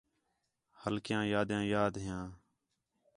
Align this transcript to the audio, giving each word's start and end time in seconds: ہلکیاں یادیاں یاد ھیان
ہلکیاں 0.81 1.23
یادیاں 1.31 1.63
یاد 1.73 1.93
ھیان 2.05 2.29